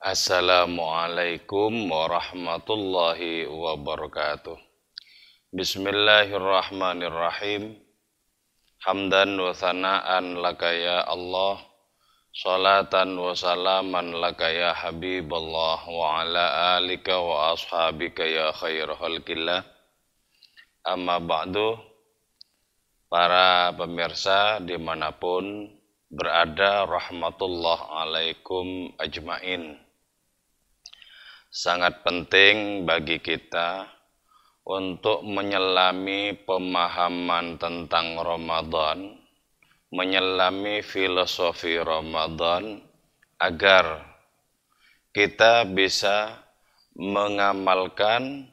[0.00, 4.56] Assalamualaikum warahmatullahi wabarakatuh.
[5.52, 7.76] Bismillahirrahmanirrahim.
[8.80, 11.60] Hamdan wa thana'an laka ya Allah.
[12.32, 19.68] Salatan wa salaman laka ya Habiballah wa ala alika wa ashabika ya khair khalqillah.
[20.80, 21.76] Amma ba'du.
[23.04, 25.68] Para pemirsa di mana pun
[26.08, 29.89] berada rahmatullah alaikum ajmain
[31.50, 33.90] sangat penting bagi kita
[34.62, 39.18] untuk menyelami pemahaman tentang Ramadan,
[39.90, 42.78] menyelami filosofi Ramadan
[43.42, 44.06] agar
[45.10, 46.38] kita bisa
[46.94, 48.46] mengamalkan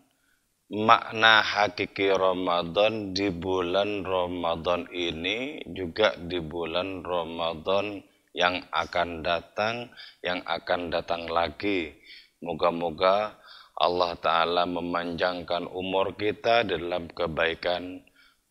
[0.74, 8.02] makna hakiki Ramadan di bulan Ramadan ini juga di bulan Ramadan
[8.34, 9.94] yang akan datang,
[10.26, 11.94] yang akan datang lagi
[12.38, 13.34] Moga-moga
[13.78, 18.02] Allah Ta'ala memanjangkan umur kita dalam kebaikan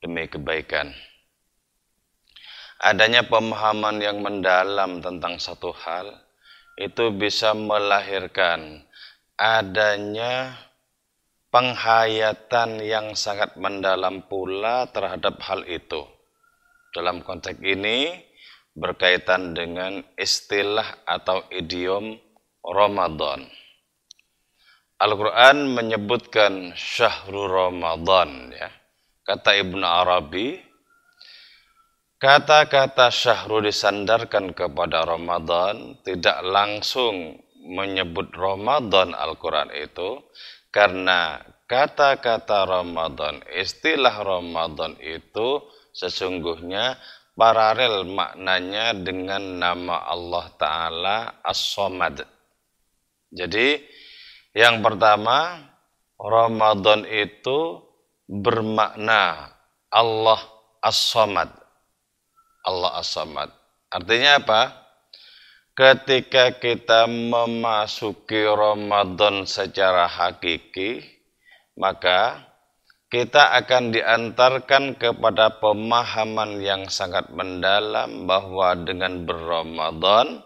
[0.03, 0.91] demi kebaikan.
[2.83, 6.12] Adanya pemahaman yang mendalam tentang satu hal
[6.77, 8.84] itu bisa melahirkan
[9.39, 10.61] adanya
[11.48, 16.05] penghayatan yang sangat mendalam pula terhadap hal itu.
[16.92, 18.12] Dalam konteks ini
[18.77, 22.12] berkaitan dengan istilah atau idiom
[22.61, 23.66] Ramadan.
[24.97, 28.72] Al-Quran menyebutkan syahrul Ramadan ya.
[29.28, 30.56] Kata Ibnu Arabi,
[32.16, 37.36] kata-kata syahrul disandarkan kepada Ramadan tidak langsung
[37.67, 40.22] menyebut Ramadan Al-Quran itu
[40.72, 45.61] karena kata-kata Ramadan, istilah Ramadan itu
[45.92, 46.97] sesungguhnya
[47.36, 52.24] paralel maknanya dengan nama Allah Ta'ala As-Somad.
[53.28, 53.83] Jadi,
[54.57, 55.61] yang pertama,
[56.17, 57.85] Ramadan itu
[58.25, 59.53] bermakna
[59.93, 60.41] Allah
[60.80, 61.53] As-Samad.
[62.64, 63.53] Allah As-Samad.
[63.92, 64.63] Artinya apa?
[65.77, 71.05] Ketika kita memasuki Ramadan secara hakiki,
[71.77, 72.48] maka
[73.13, 80.41] kita akan diantarkan kepada pemahaman yang sangat mendalam bahwa dengan berramadan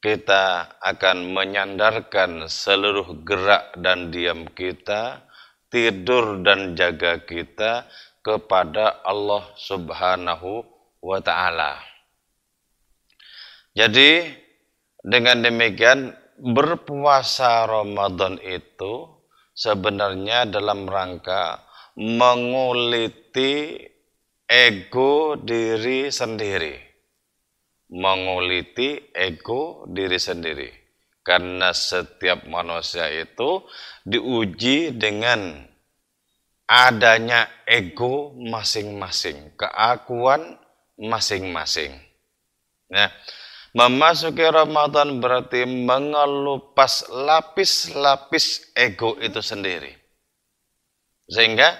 [0.00, 5.20] kita akan menyandarkan seluruh gerak dan diam kita,
[5.68, 7.84] tidur dan jaga kita
[8.24, 10.64] kepada Allah Subhanahu
[11.04, 11.76] wa taala.
[13.76, 14.24] Jadi
[15.04, 19.04] dengan demikian berpuasa Ramadan itu
[19.52, 21.60] sebenarnya dalam rangka
[22.00, 23.76] menguliti
[24.48, 26.89] ego diri sendiri
[27.90, 30.70] menguliti ego diri sendiri.
[31.20, 33.62] Karena setiap manusia itu
[34.08, 35.68] diuji dengan
[36.64, 40.56] adanya ego masing-masing, keakuan
[40.96, 41.92] masing-masing.
[42.88, 43.10] Nah,
[43.74, 49.92] memasuki Ramadan berarti mengelupas lapis-lapis ego itu sendiri.
[51.30, 51.78] Sehingga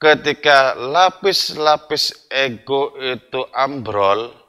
[0.00, 4.39] ketika lapis-lapis ego itu ambrol,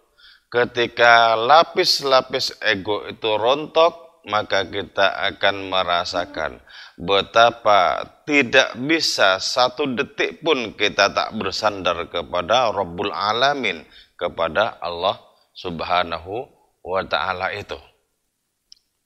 [0.52, 6.60] Ketika lapis-lapis ego itu rontok, maka kita akan merasakan
[7.00, 13.82] betapa tidak bisa satu detik pun kita tak bersandar kepada Rabbul Alamin,
[14.20, 15.18] kepada Allah
[15.56, 16.46] Subhanahu
[16.86, 17.80] wa Ta'ala itu.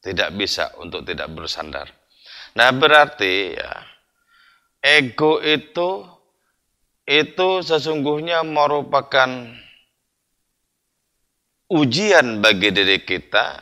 [0.03, 1.89] Tidak bisa untuk tidak bersandar.
[2.57, 3.73] Nah, berarti ya,
[4.81, 6.09] ego itu
[7.06, 9.29] itu sesungguhnya merupakan
[11.72, 13.58] ujian bagi diri kita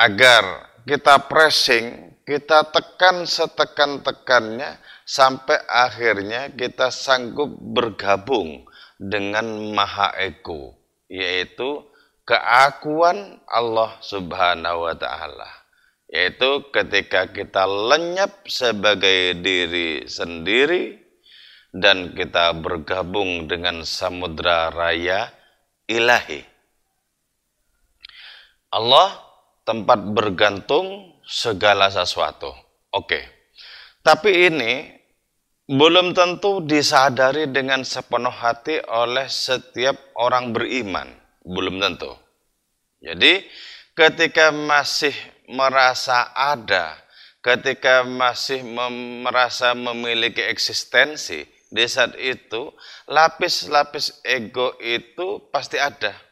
[0.00, 0.44] agar
[0.88, 8.64] kita pressing, kita tekan setekan-tekannya sampai akhirnya kita sanggup bergabung
[8.96, 10.80] dengan Maha Ego,
[11.12, 11.84] yaitu
[12.24, 15.50] keakuan Allah Subhanahu wa taala.
[16.10, 20.98] Yaitu ketika kita lenyap sebagai diri sendiri
[21.70, 25.30] dan kita bergabung dengan samudra raya
[25.86, 26.42] ilahi.
[28.70, 29.18] Allah
[29.66, 32.54] tempat bergantung segala sesuatu.
[32.94, 33.18] Oke.
[34.06, 34.72] Tapi ini
[35.66, 41.10] belum tentu disadari dengan sepenuh hati oleh setiap orang beriman.
[41.42, 42.14] Belum tentu.
[43.02, 43.42] Jadi
[43.98, 45.14] ketika masih
[45.50, 46.94] merasa ada,
[47.42, 52.70] ketika masih mem merasa memiliki eksistensi, di saat itu
[53.10, 56.29] lapis-lapis ego itu pasti ada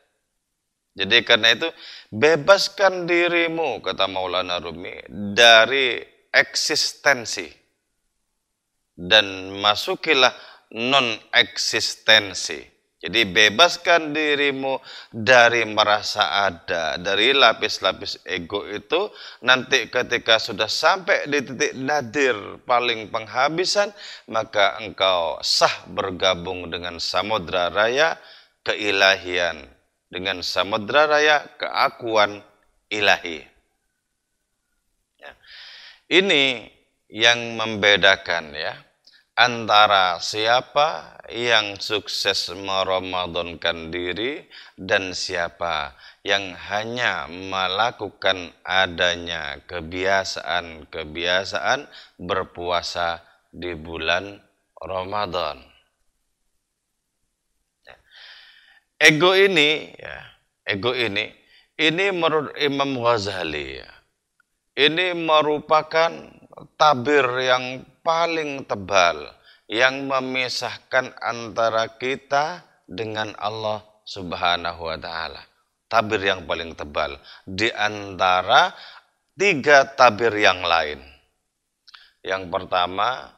[0.98, 1.70] Jadi karena itu
[2.10, 4.98] bebaskan dirimu kata Maulana Rumi
[5.38, 6.02] dari
[6.34, 7.46] eksistensi
[8.98, 10.34] dan masukilah
[10.74, 12.78] non eksistensi.
[12.98, 14.82] Jadi bebaskan dirimu
[15.14, 19.06] dari merasa ada, dari lapis-lapis ego itu.
[19.46, 22.34] Nanti ketika sudah sampai di titik nadir
[22.66, 23.94] paling penghabisan,
[24.26, 28.18] maka engkau sah bergabung dengan samudra raya
[28.66, 29.77] keilahian.
[30.08, 32.40] Dengan samudra raya keakuan
[32.88, 33.44] ilahi.
[35.20, 35.36] Ya.
[36.08, 36.72] Ini
[37.12, 38.88] yang membedakan ya
[39.38, 44.42] antara siapa yang sukses meramadankan diri
[44.74, 45.94] dan siapa
[46.26, 51.86] yang hanya melakukan adanya kebiasaan-kebiasaan
[52.18, 53.22] berpuasa
[53.54, 54.42] di bulan
[54.74, 55.62] Ramadan.
[57.86, 57.94] Ya.
[58.98, 60.18] Ego ini, ya,
[60.66, 61.30] ego ini,
[61.78, 63.90] ini menurut Imam Ghazali, ya,
[64.74, 66.10] ini merupakan
[66.74, 69.30] tabir yang paling tebal
[69.70, 75.46] yang memisahkan antara kita dengan Allah Subhanahu wa taala.
[75.86, 77.16] Tabir yang paling tebal
[77.46, 78.74] di antara
[79.38, 81.00] tiga tabir yang lain.
[82.26, 83.30] Yang pertama,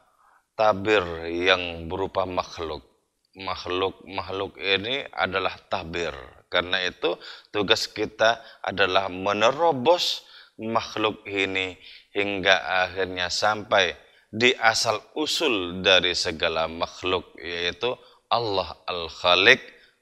[0.57, 2.90] tabir yang berupa makhluk.
[3.37, 6.11] Makhluk-makhluk ini adalah tabir.
[6.51, 7.15] Karena itu
[7.55, 10.27] tugas kita adalah menerobos
[10.59, 11.79] makhluk ini
[12.11, 13.95] hingga akhirnya sampai
[14.31, 17.95] di asal usul dari segala makhluk yaitu
[18.31, 19.59] Allah Al-Khaliq,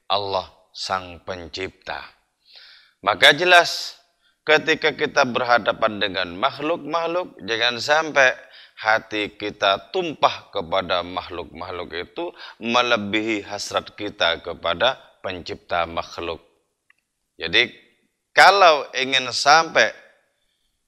[0.10, 2.02] Allah Sang Pencipta.
[3.02, 3.98] Maka jelas
[4.46, 8.34] ketika kita berhadapan dengan makhluk-makhluk jangan sampai
[8.80, 12.32] hati kita tumpah kepada makhluk-makhluk itu
[12.64, 16.40] melebihi hasrat kita kepada pencipta makhluk.
[17.36, 17.68] Jadi
[18.32, 19.92] kalau ingin sampai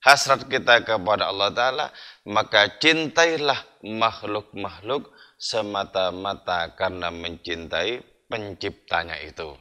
[0.00, 1.86] hasrat kita kepada Allah Ta'ala,
[2.24, 8.00] maka cintailah makhluk-makhluk semata-mata karena mencintai
[8.30, 9.52] penciptanya itu.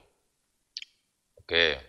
[1.36, 1.84] Oke.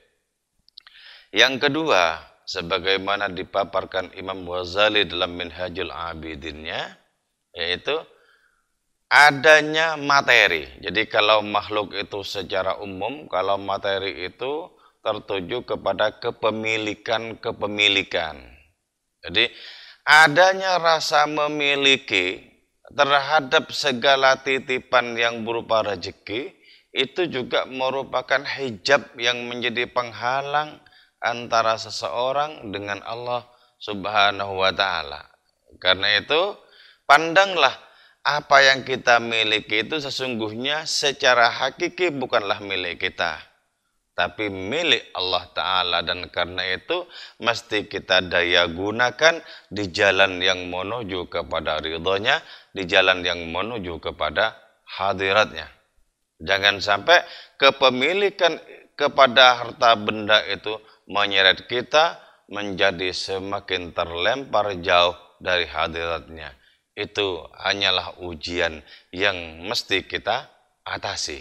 [1.30, 7.00] Yang kedua, sebagaimana dipaparkan Imam Ghazali dalam Minhajul Abidinnya,
[7.56, 7.96] yaitu
[9.08, 10.68] adanya materi.
[10.84, 14.68] Jadi kalau makhluk itu secara umum, kalau materi itu
[15.00, 18.36] tertuju kepada kepemilikan-kepemilikan.
[19.24, 19.48] Jadi
[20.04, 22.52] adanya rasa memiliki
[22.92, 26.52] terhadap segala titipan yang berupa rezeki
[26.92, 30.76] itu juga merupakan hijab yang menjadi penghalang
[31.22, 33.46] antara seseorang dengan Allah
[33.78, 35.22] Subhanahu wa taala.
[35.78, 36.58] Karena itu,
[37.06, 37.72] pandanglah
[38.22, 43.52] apa yang kita miliki itu sesungguhnya secara hakiki bukanlah milik kita
[44.12, 47.08] tapi milik Allah Ta'ala dan karena itu
[47.40, 49.40] mesti kita daya gunakan
[49.72, 52.44] di jalan yang menuju kepada ridhonya,
[52.76, 54.52] di jalan yang menuju kepada
[55.00, 55.64] hadiratnya.
[56.44, 57.24] Jangan sampai
[57.56, 58.60] kepemilikan
[58.92, 60.76] kepada harta benda itu
[61.12, 62.16] menyeret kita
[62.48, 66.56] menjadi semakin terlempar jauh dari hadiratnya.
[66.96, 68.80] Itu hanyalah ujian
[69.12, 70.48] yang mesti kita
[70.84, 71.40] atasi.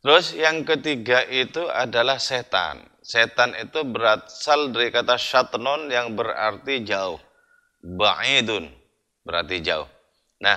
[0.00, 2.88] Terus yang ketiga itu adalah setan.
[3.04, 7.20] Setan itu berasal dari kata syatnon yang berarti jauh.
[7.84, 8.68] Ba'idun
[9.24, 9.88] berarti jauh.
[10.40, 10.56] Nah,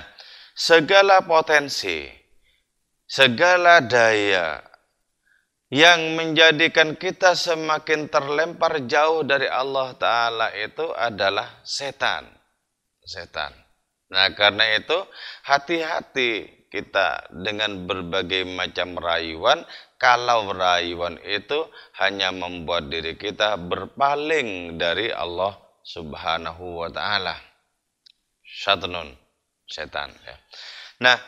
[0.56, 2.08] segala potensi,
[3.04, 4.73] segala daya
[5.74, 12.30] yang menjadikan kita semakin terlempar jauh dari Allah Ta'ala itu adalah setan.
[13.02, 13.50] Setan.
[14.14, 14.94] Nah, karena itu
[15.42, 19.66] hati-hati kita dengan berbagai macam rayuan
[19.98, 21.66] kalau rayuan itu
[21.98, 27.34] hanya membuat diri kita berpaling dari Allah Subhanahu wa taala.
[28.46, 29.10] Syaitanun,
[29.66, 30.36] setan ya.
[31.02, 31.18] Nah,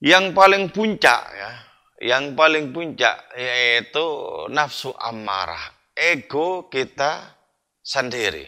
[0.00, 1.67] yang paling puncak ya,
[1.98, 4.06] yang paling puncak yaitu
[4.50, 7.34] nafsu amarah, ego kita
[7.82, 8.46] sendiri.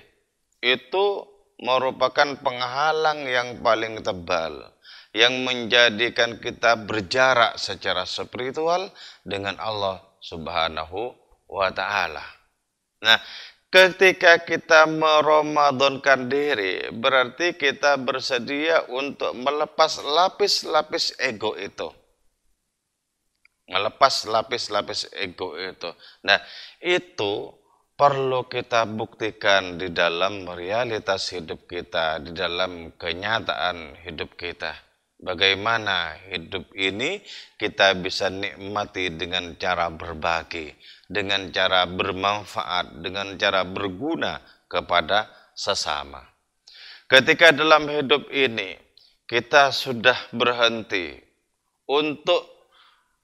[0.61, 1.27] Itu
[1.61, 4.65] merupakan penghalang yang paling tebal
[5.11, 8.95] yang menjadikan kita berjarak secara spiritual
[9.27, 11.11] dengan Allah Subhanahu
[11.51, 12.23] wa taala.
[13.03, 13.19] Nah,
[13.75, 21.91] ketika kita meromadonkan diri, berarti kita bersedia untuk melepas lapis-lapis ego itu.
[23.71, 25.95] Melepas lapis-lapis ego itu.
[26.27, 26.43] Nah,
[26.83, 27.55] itu
[27.95, 34.75] perlu kita buktikan di dalam realitas hidup kita, di dalam kenyataan hidup kita.
[35.21, 37.21] Bagaimana hidup ini
[37.61, 40.73] kita bisa nikmati dengan cara berbagi,
[41.07, 46.25] dengan cara bermanfaat, dengan cara berguna kepada sesama.
[47.05, 48.81] Ketika dalam hidup ini
[49.29, 51.21] kita sudah berhenti
[51.85, 52.60] untuk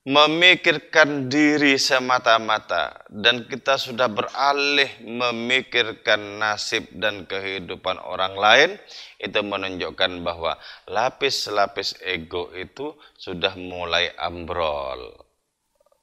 [0.06, 8.70] memikirkan diri semata-mata dan kita sudah beralih memikirkan nasib dan kehidupan orang lain
[9.18, 10.54] itu menunjukkan bahwa
[10.86, 15.10] lapis-lapis ego itu sudah mulai ambrol.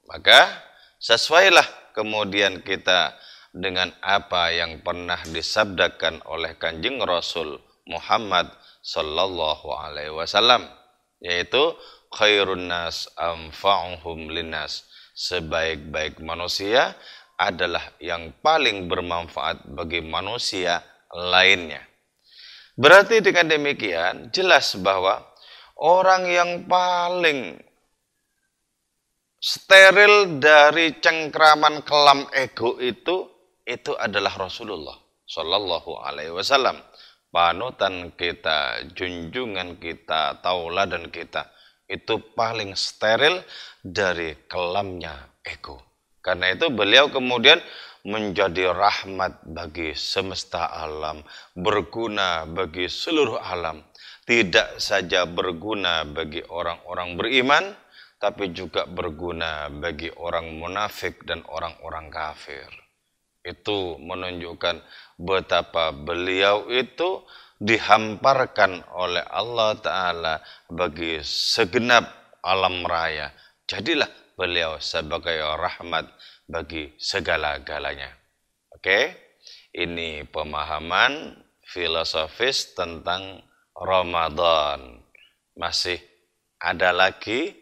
[0.04, 0.52] Maka
[1.00, 3.16] sesuailah kemudian kita
[3.56, 7.56] dengan apa yang pernah disabdakan oleh kanjeng Rasul
[7.88, 8.52] Muhammad
[8.84, 10.68] sallallahu alaihi wasallam
[11.24, 11.72] yaitu
[12.14, 14.86] khairun nas amfa'uhum linnas.
[15.14, 16.94] Sebaik-baik manusia
[17.38, 21.82] adalah yang paling bermanfaat bagi manusia lainnya.
[22.74, 25.22] Berarti dengan demikian jelas bahwa
[25.78, 27.58] orang yang paling
[29.38, 33.30] steril dari cengkraman kelam ego itu
[33.62, 34.96] itu adalah Rasulullah
[35.28, 36.80] Shallallahu Alaihi Wasallam
[37.28, 41.46] panutan kita junjungan kita tauladan kita
[41.88, 43.44] itu paling steril
[43.84, 45.80] dari kelamnya ego.
[46.24, 47.60] Karena itu beliau kemudian
[48.04, 51.24] menjadi rahmat bagi semesta alam,
[51.56, 53.80] berguna bagi seluruh alam.
[54.24, 57.64] Tidak saja berguna bagi orang-orang beriman,
[58.16, 62.83] tapi juga berguna bagi orang munafik dan orang-orang kafir.
[63.44, 64.80] Itu menunjukkan
[65.20, 67.22] betapa beliau itu
[67.60, 70.34] dihamparkan oleh Allah Ta'ala
[70.72, 72.08] bagi segenap
[72.40, 73.30] alam raya.
[73.68, 76.08] Jadilah beliau sebagai rahmat
[76.48, 78.10] bagi segala-galanya.
[78.74, 79.16] Oke,
[79.72, 83.40] ini pemahaman filosofis tentang
[83.72, 85.00] Ramadan.
[85.56, 85.96] Masih
[86.60, 87.54] ada lagi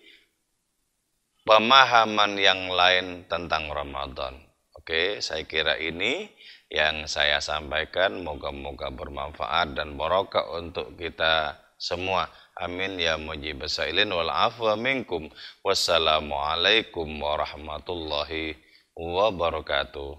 [1.47, 4.52] pemahaman yang lain tentang Ramadan.
[4.83, 6.27] Oke, saya kira ini
[6.67, 12.27] yang saya sampaikan moga-moga bermanfaat dan barokah untuk kita semua.
[12.59, 15.31] Amin ya mujib sailin wal afwa minkum.
[15.63, 18.59] Wassalamualaikum warahmatullahi
[18.99, 20.19] wabarakatuh.